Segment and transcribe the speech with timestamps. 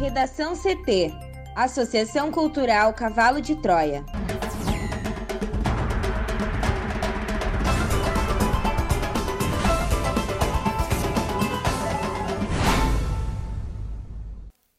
[0.00, 1.12] Redação CT
[1.54, 4.02] Associação Cultural Cavalo de Troia.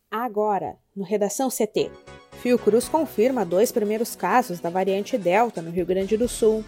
[0.09, 1.91] Agora, no Redação CT.
[2.41, 6.65] Fiocruz confirma dois primeiros casos da variante Delta no Rio Grande do Sul.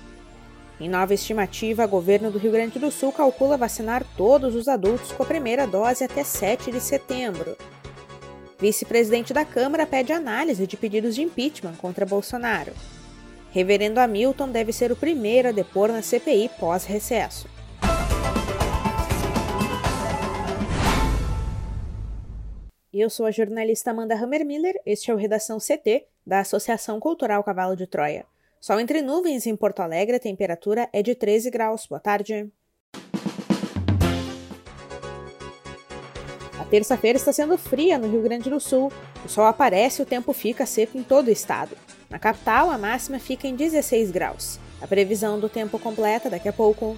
[0.80, 5.12] Em nova estimativa, o governo do Rio Grande do Sul calcula vacinar todos os adultos
[5.12, 7.58] com a primeira dose até 7 de setembro.
[8.63, 12.71] Vice-presidente da Câmara pede análise de pedidos de impeachment contra Bolsonaro.
[13.52, 17.49] Reverendo Hamilton deve ser o primeiro a depor na CPI pós-recesso.
[22.94, 27.76] Eu sou a jornalista Amanda Hammermiller, este é o Redação CT, da Associação Cultural Cavalo
[27.76, 28.26] de Troia.
[28.62, 31.85] Sol entre nuvens em Porto Alegre, a temperatura é de 13 graus.
[31.85, 32.49] Boa tarde.
[36.73, 38.91] Terça-feira está sendo fria no Rio Grande do Sul.
[39.24, 41.77] O sol aparece e o tempo fica seco em todo o estado.
[42.10, 44.60] Na capital, a máxima fica em 16 graus.
[44.82, 46.98] A previsão do tempo completa daqui a pouco.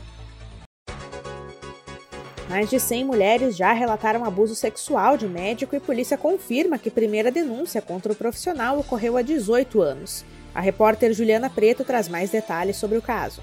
[2.50, 7.30] Mais de 100 mulheres já relataram abuso sexual de médico e polícia confirma que primeira
[7.30, 10.24] denúncia contra o profissional ocorreu há 18 anos.
[10.54, 13.42] A repórter Juliana Preto traz mais detalhes sobre o caso.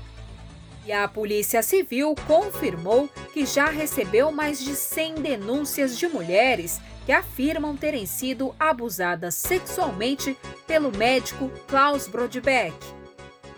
[0.84, 7.12] E a Polícia Civil confirmou que já recebeu mais de 100 denúncias de mulheres que
[7.12, 12.75] afirmam terem sido abusadas sexualmente pelo médico Klaus Brodbeck.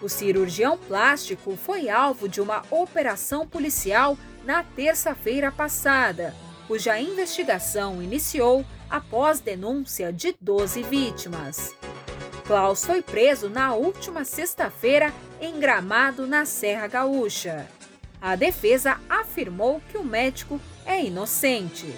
[0.03, 6.35] O cirurgião plástico foi alvo de uma operação policial na terça-feira passada,
[6.67, 11.75] cuja investigação iniciou após denúncia de 12 vítimas.
[12.47, 15.13] Klaus foi preso na última sexta-feira
[15.45, 17.69] em Gramado, na Serra Gaúcha.
[18.21, 21.95] A defesa afirmou que o médico é inocente.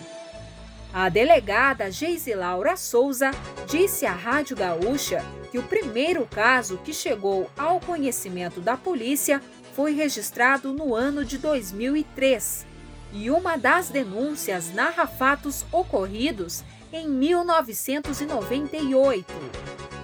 [0.92, 3.30] A delegada Geise Laura Souza
[3.68, 9.40] disse à Rádio Gaúcha que o primeiro caso que chegou ao conhecimento da polícia
[9.74, 12.66] foi registrado no ano de 2003
[13.12, 19.32] e uma das denúncias narra fatos ocorridos em 1998.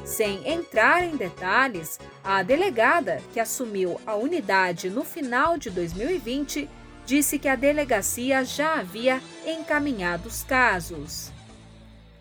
[0.05, 6.69] Sem entrar em detalhes, a delegada, que assumiu a unidade no final de 2020,
[7.05, 11.33] disse que a delegacia já havia encaminhado os casos.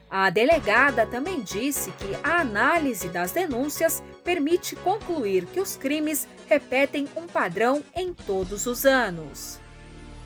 [0.10, 7.08] A delegada também disse que a análise das denúncias permite concluir que os crimes repetem
[7.16, 9.60] um padrão em todos os anos.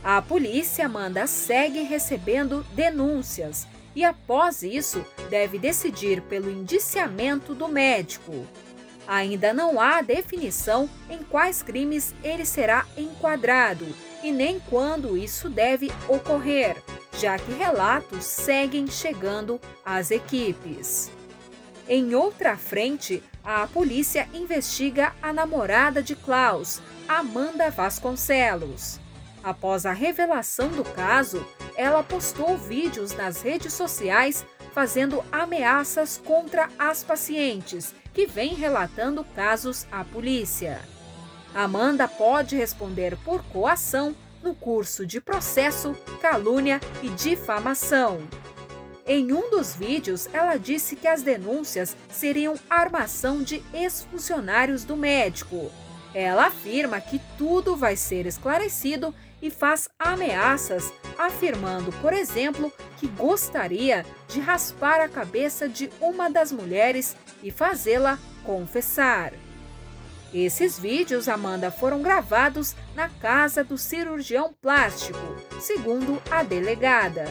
[0.04, 8.46] A polícia manda segue recebendo denúncias e, após isso, deve decidir pelo indiciamento do médico.
[9.08, 13.86] Ainda não há definição em quais crimes ele será enquadrado
[14.24, 16.76] e nem quando isso deve ocorrer,
[17.20, 21.12] já que relatos seguem chegando às equipes.
[21.88, 29.00] Em outra frente, a polícia investiga a namorada de Klaus, Amanda Vasconcelos.
[29.44, 31.46] Após a revelação do caso,
[31.76, 34.44] ela postou vídeos nas redes sociais
[34.74, 40.80] fazendo ameaças contra as pacientes, que vem relatando casos à polícia.
[41.54, 48.22] Amanda pode responder por coação no curso de processo, calúnia e difamação.
[49.06, 55.70] Em um dos vídeos, ela disse que as denúncias seriam armação de ex-funcionários do médico.
[56.14, 64.06] Ela afirma que tudo vai ser esclarecido e faz ameaças, afirmando, por exemplo, que gostaria
[64.28, 69.32] de raspar a cabeça de uma das mulheres e fazê-la confessar.
[70.34, 75.20] Esses vídeos, Amanda, foram gravados na casa do cirurgião plástico,
[75.62, 77.26] segundo a delegada.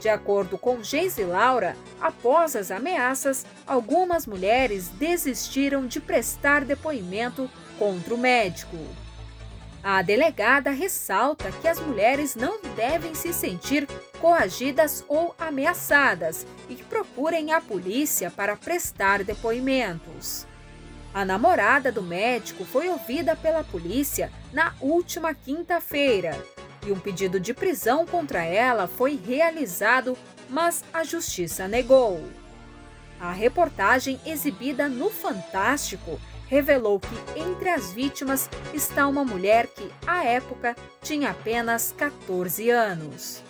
[0.00, 8.14] De acordo com Geise Laura, após as ameaças, algumas mulheres desistiram de prestar depoimento contra
[8.14, 8.76] o médico.
[9.88, 13.86] A delegada ressalta que as mulheres não devem se sentir
[14.20, 20.44] coagidas ou ameaçadas e que procurem a polícia para prestar depoimentos.
[21.14, 26.36] A namorada do médico foi ouvida pela polícia na última quinta-feira
[26.84, 30.18] e um pedido de prisão contra ela foi realizado,
[30.50, 32.20] mas a justiça negou.
[33.20, 40.24] A reportagem exibida no Fantástico revelou que entre as vítimas está uma mulher que, à
[40.24, 43.42] época, tinha apenas 14 anos.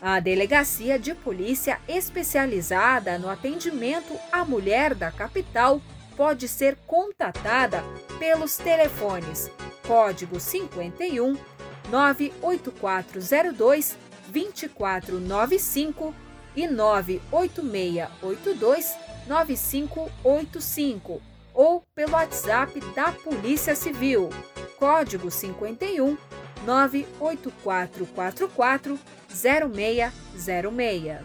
[0.00, 5.82] A Delegacia de Polícia Especializada no Atendimento à Mulher da capital
[6.16, 7.82] pode ser contatada
[8.18, 9.50] pelos telefones
[9.86, 11.36] código 51
[11.90, 13.96] 98402
[14.28, 16.14] 2495
[16.54, 24.28] e 98682 9585 ou pelo WhatsApp da Polícia Civil,
[24.78, 26.18] código 51
[26.66, 28.98] 98444
[29.28, 31.20] 0606.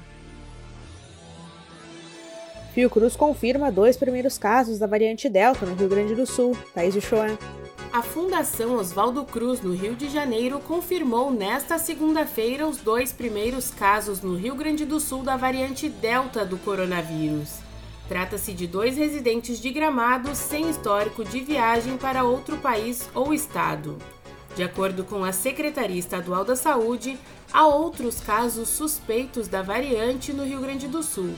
[2.73, 6.55] Fiocruz confirma dois primeiros casos da variante Delta no Rio Grande do Sul.
[6.73, 7.37] Thaís Uchoa.
[7.91, 14.21] A Fundação Oswaldo Cruz, no Rio de Janeiro, confirmou nesta segunda-feira os dois primeiros casos
[14.21, 17.70] no Rio Grande do Sul da variante Delta do coronavírus.
[18.11, 23.97] Trata-se de dois residentes de Gramado sem histórico de viagem para outro país ou estado.
[24.53, 27.17] De acordo com a Secretaria Estadual da Saúde,
[27.53, 31.33] há outros casos suspeitos da variante no Rio Grande do Sul,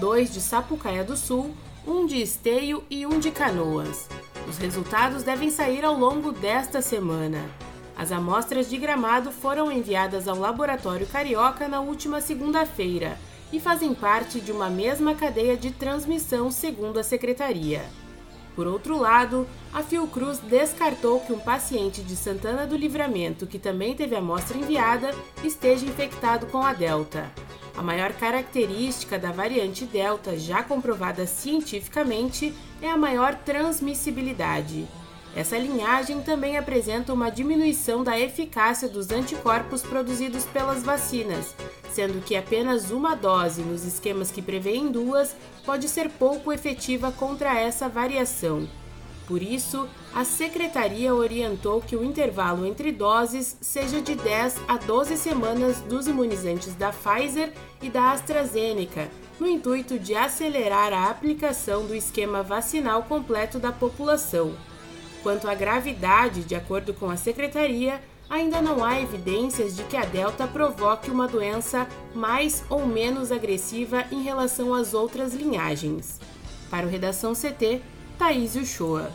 [0.00, 1.54] dois de Sapucaia do Sul,
[1.86, 4.08] um de Esteio e um de Canoas.
[4.48, 7.44] Os resultados devem sair ao longo desta semana.
[7.94, 13.18] As amostras de gramado foram enviadas ao Laboratório Carioca na última segunda-feira
[13.54, 17.84] e fazem parte de uma mesma cadeia de transmissão, segundo a secretaria.
[18.56, 23.94] Por outro lado, a Fiocruz descartou que um paciente de Santana do Livramento, que também
[23.94, 25.14] teve amostra enviada,
[25.44, 27.30] esteja infectado com a Delta.
[27.76, 32.52] A maior característica da variante Delta, já comprovada cientificamente,
[32.82, 34.84] é a maior transmissibilidade.
[35.36, 41.54] Essa linhagem também apresenta uma diminuição da eficácia dos anticorpos produzidos pelas vacinas,
[41.94, 47.56] sendo que apenas uma dose nos esquemas que prevêem duas pode ser pouco efetiva contra
[47.56, 48.68] essa variação.
[49.28, 55.16] Por isso, a secretaria orientou que o intervalo entre doses seja de 10 a 12
[55.16, 59.08] semanas dos imunizantes da Pfizer e da AstraZeneca,
[59.38, 64.52] no intuito de acelerar a aplicação do esquema vacinal completo da população.
[65.22, 70.04] Quanto à gravidade, de acordo com a secretaria, ainda não há evidências de que a
[70.04, 76.20] Delta provoque uma doença mais ou menos agressiva em relação às outras linhagens.
[76.70, 77.80] Para o Redação CT,
[78.18, 79.10] Thaís Uchoa.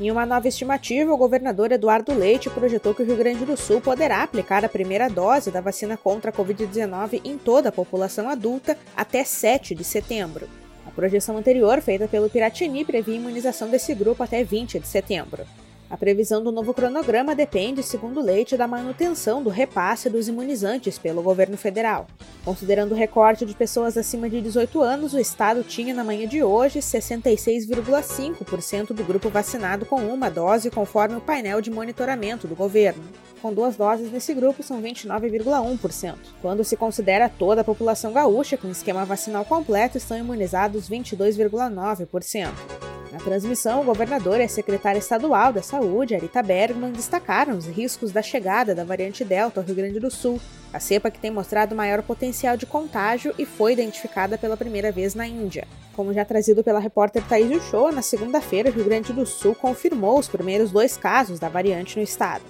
[0.00, 3.80] Em uma nova estimativa, o governador Eduardo Leite projetou que o Rio Grande do Sul
[3.80, 8.78] poderá aplicar a primeira dose da vacina contra a Covid-19 em toda a população adulta
[8.96, 10.48] até 7 de setembro.
[10.86, 15.44] A projeção anterior, feita pelo Piratini, previa imunização desse grupo até 20 de setembro.
[15.90, 21.22] A previsão do novo cronograma depende, segundo Leite, da manutenção do repasse dos imunizantes pelo
[21.22, 22.06] governo federal.
[22.44, 26.42] Considerando o recorte de pessoas acima de 18 anos, o estado tinha na manhã de
[26.42, 33.02] hoje 66,5% do grupo vacinado com uma dose, conforme o painel de monitoramento do governo.
[33.40, 36.16] Com duas doses nesse grupo são 29,1%.
[36.42, 42.87] Quando se considera toda a população gaúcha com esquema vacinal completo, estão imunizados 22,9%.
[43.12, 48.12] Na transmissão, o governador e a secretária estadual da Saúde, Arita Bergman, destacaram os riscos
[48.12, 50.38] da chegada da variante Delta ao Rio Grande do Sul,
[50.72, 55.14] a cepa que tem mostrado maior potencial de contágio e foi identificada pela primeira vez
[55.14, 55.66] na Índia.
[55.94, 60.18] Como já trazido pela repórter Thaís Uchoa, na segunda-feira, o Rio Grande do Sul confirmou
[60.18, 62.44] os primeiros dois casos da variante no estado.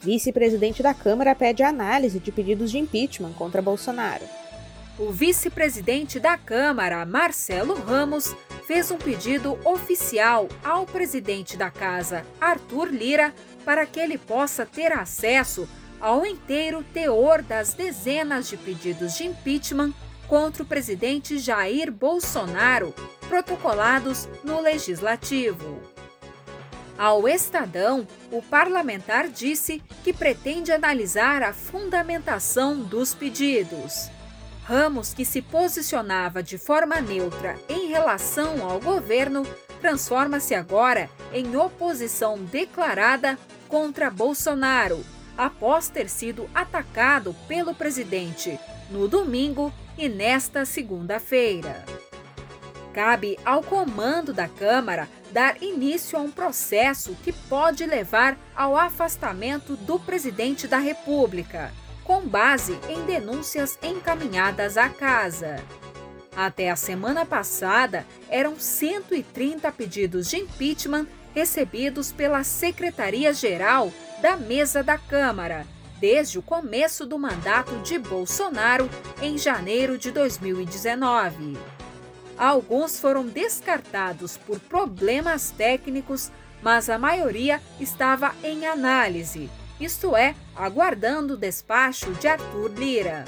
[0.00, 4.24] Vice-presidente da Câmara pede análise de pedidos de impeachment contra Bolsonaro.
[4.98, 8.34] O vice-presidente da Câmara, Marcelo Ramos,
[8.70, 13.34] fez um pedido oficial ao presidente da casa, Arthur Lira,
[13.64, 15.68] para que ele possa ter acesso
[16.00, 19.92] ao inteiro teor das dezenas de pedidos de impeachment
[20.28, 22.94] contra o presidente Jair Bolsonaro,
[23.28, 25.80] protocolados no Legislativo.
[26.96, 34.08] Ao Estadão, o parlamentar disse que pretende analisar a fundamentação dos pedidos.
[34.70, 39.44] Ramos, que se posicionava de forma neutra em relação ao governo,
[39.80, 43.36] transforma-se agora em oposição declarada
[43.68, 45.04] contra Bolsonaro,
[45.36, 51.84] após ter sido atacado pelo presidente no domingo e nesta segunda-feira.
[52.94, 59.74] Cabe ao comando da Câmara dar início a um processo que pode levar ao afastamento
[59.74, 61.72] do presidente da República
[62.10, 65.64] com base em denúncias encaminhadas à casa.
[66.36, 74.98] Até a semana passada, eram 130 pedidos de impeachment recebidos pela Secretaria-Geral da Mesa da
[74.98, 75.64] Câmara,
[76.00, 78.90] desde o começo do mandato de Bolsonaro
[79.22, 81.56] em janeiro de 2019.
[82.36, 89.48] Alguns foram descartados por problemas técnicos, mas a maioria estava em análise
[89.80, 93.24] isto é, aguardando o despacho de Arthur Lira.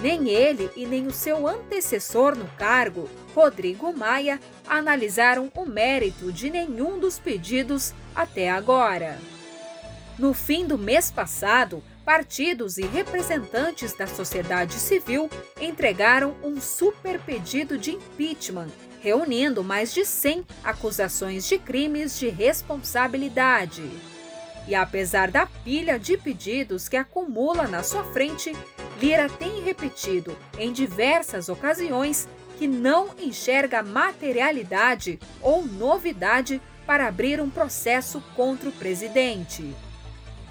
[0.00, 6.50] Nem ele e nem o seu antecessor no cargo, Rodrigo Maia, analisaram o mérito de
[6.50, 9.18] nenhum dos pedidos até agora.
[10.18, 15.28] No fim do mês passado, partidos e representantes da sociedade civil
[15.60, 18.68] entregaram um super pedido de impeachment,
[19.00, 23.88] reunindo mais de 100 acusações de crimes de responsabilidade.
[24.68, 28.54] E apesar da pilha de pedidos que acumula na sua frente,
[29.00, 37.48] Lira tem repetido em diversas ocasiões que não enxerga materialidade ou novidade para abrir um
[37.48, 39.74] processo contra o presidente.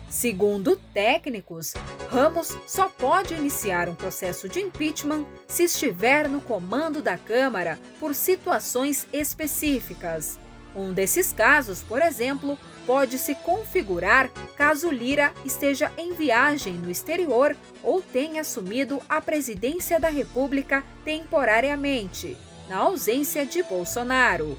[0.10, 1.74] Segundo técnicos,
[2.10, 8.16] Ramos só pode iniciar um processo de impeachment se estiver no comando da Câmara por
[8.16, 10.40] situações específicas.
[10.78, 12.56] Um desses casos, por exemplo,
[12.86, 20.00] pode se configurar caso Lira esteja em viagem no exterior ou tenha assumido a presidência
[20.00, 22.38] da República temporariamente,
[22.70, 24.56] na ausência de Bolsonaro.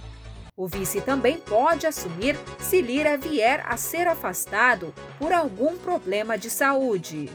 [0.56, 6.50] O vice também pode assumir se Lira vier a ser afastado por algum problema de
[6.50, 7.30] saúde.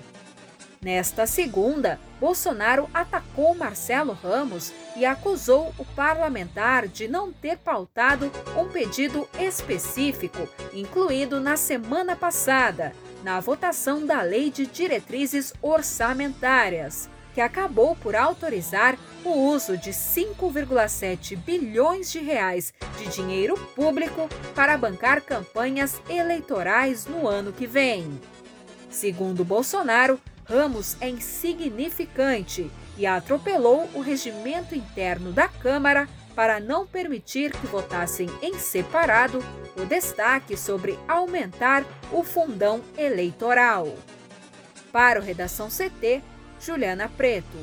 [0.83, 8.67] Nesta segunda, Bolsonaro atacou Marcelo Ramos e acusou o parlamentar de não ter pautado um
[8.67, 12.91] pedido específico incluído na semana passada,
[13.23, 21.37] na votação da Lei de Diretrizes Orçamentárias, que acabou por autorizar o uso de 5,7
[21.37, 28.19] bilhões de reais de dinheiro público para bancar campanhas eleitorais no ano que vem.
[28.89, 37.51] Segundo Bolsonaro, Ramos é insignificante e atropelou o regimento interno da Câmara para não permitir
[37.51, 39.39] que votassem em separado
[39.77, 43.87] o destaque sobre aumentar o fundão eleitoral.
[44.91, 46.21] Para o Redação CT,
[46.59, 47.57] Juliana Preto.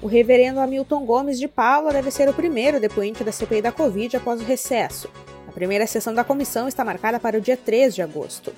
[0.00, 4.16] O reverendo Hamilton Gomes de Paula deve ser o primeiro depoente da CPI da Covid
[4.16, 5.10] após o recesso.
[5.48, 8.52] A primeira sessão da comissão está marcada para o dia 3 de agosto.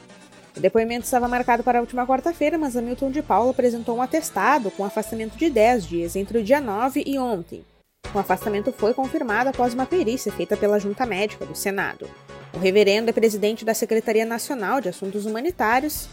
[0.57, 4.71] O depoimento estava marcado para a última quarta-feira, mas Hamilton de Paula apresentou um atestado
[4.71, 7.65] com afastamento de 10 dias entre o dia 9 e ontem.
[8.13, 12.11] O afastamento foi confirmado após uma perícia feita pela Junta Médica do Senado.
[12.53, 16.09] O reverendo é presidente da Secretaria Nacional de Assuntos Humanitários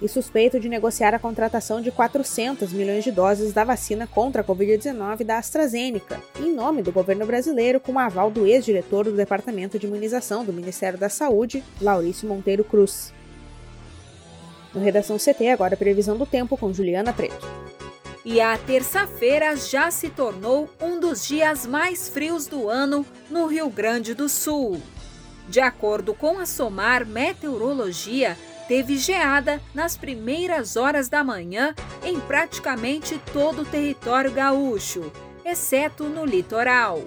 [0.00, 4.44] e suspeito de negociar a contratação de 400 milhões de doses da vacina contra a
[4.44, 9.78] Covid-19 da AstraZeneca, em nome do governo brasileiro, com o aval do ex-diretor do Departamento
[9.78, 13.12] de Imunização do Ministério da Saúde, Laurício Monteiro Cruz.
[14.78, 17.44] No Redação CT, agora previsão do tempo com Juliana Preto.
[18.24, 23.68] E a terça-feira já se tornou um dos dias mais frios do ano no Rio
[23.68, 24.80] Grande do Sul.
[25.48, 28.36] De acordo com a SOMAR Meteorologia,
[28.68, 35.10] teve geada nas primeiras horas da manhã em praticamente todo o território gaúcho,
[35.44, 37.02] exceto no litoral.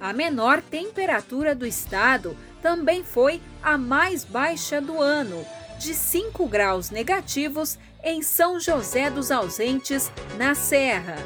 [0.00, 5.44] A menor temperatura do estado também foi a mais baixa do ano,
[5.78, 11.16] de 5 graus negativos em São José dos Ausentes, na Serra.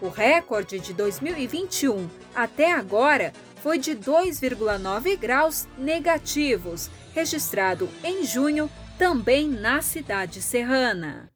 [0.00, 9.48] O recorde de 2021 até agora foi de 2,9 graus negativos, registrado em junho também
[9.48, 11.30] na cidade serrana.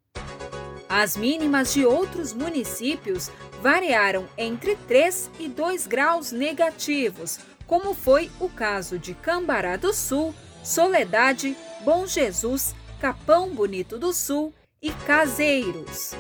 [0.89, 3.31] As mínimas de outros municípios
[3.63, 10.35] variaram entre 3 e 2 graus negativos, como foi o caso de Cambará do Sul,
[10.63, 16.15] Soledade, Bom Jesus, Capão Bonito do Sul e Caseiros.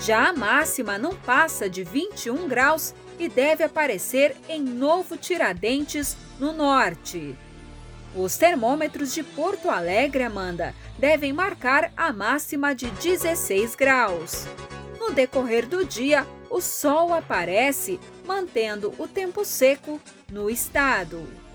[0.00, 6.52] Já a máxima não passa de 21 graus e deve aparecer em Novo Tiradentes, no
[6.52, 7.36] norte.
[8.16, 14.44] Os termômetros de Porto Alegre, Amanda, devem marcar a máxima de 16 graus.
[14.98, 20.00] No decorrer do dia, o sol aparece, mantendo o tempo seco
[20.32, 21.45] no estado.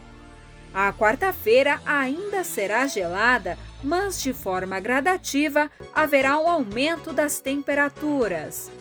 [0.74, 8.72] A quarta-feira ainda será gelada, mas de forma gradativa haverá um aumento das temperaturas.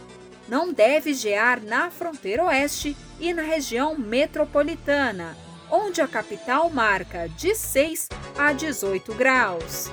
[0.48, 5.36] Não deve gear na fronteira oeste e na região metropolitana
[5.70, 9.90] onde a capital marca de 6 a 18 graus.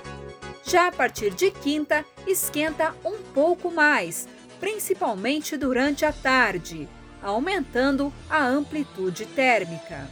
[0.63, 4.27] Já a partir de quinta, esquenta um pouco mais,
[4.59, 6.89] principalmente durante a tarde,
[7.21, 10.09] aumentando a amplitude térmica.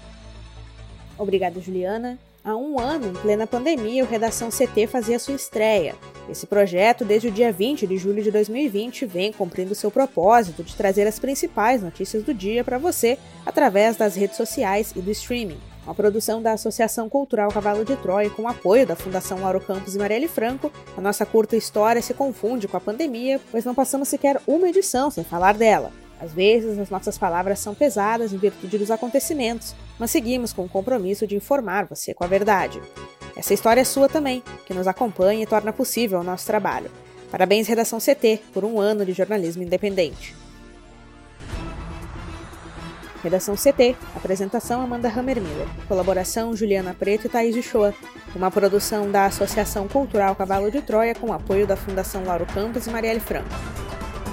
[1.18, 2.20] Obrigada, Juliana.
[2.44, 5.96] Há um ano, em plena pandemia, o Redação CT fazia sua estreia.
[6.30, 10.76] Esse projeto, desde o dia 20 de julho de 2020, vem cumprindo seu propósito de
[10.76, 15.58] trazer as principais notícias do dia para você através das redes sociais e do streaming.
[15.86, 19.98] Uma produção da Associação Cultural Cavalo de Troia com apoio da Fundação Lauro Campos e
[19.98, 24.40] Marielle Franco, a nossa curta história se confunde com a pandemia, pois não passamos sequer
[24.46, 25.92] uma edição sem falar dela.
[26.20, 30.70] Às vezes, as nossas palavras são pesadas em virtude dos acontecimentos, mas seguimos com o
[30.70, 32.82] compromisso de informar você com a verdade.
[33.36, 36.90] Essa história é sua também, que nos acompanha e torna possível o nosso trabalho.
[37.30, 40.36] Parabéns, Redação CT, por um ano de jornalismo independente.
[43.26, 47.92] Redação CT, apresentação Amanda Hammermiller, colaboração Juliana Preto e Thaís Uchoa,
[48.36, 52.92] uma produção da Associação Cultural Cavalo de Troia com apoio da Fundação Lauro Campos e
[52.92, 53.50] Marielle Franco.